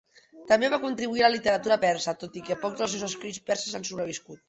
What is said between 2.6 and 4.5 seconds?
pocs dels seus escrits perses han sobreviscut.